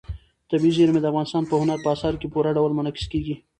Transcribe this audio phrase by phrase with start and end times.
[0.49, 3.35] طبیعي زیرمې د افغانستان په هنر په اثار کې په پوره ډول منعکس کېږي.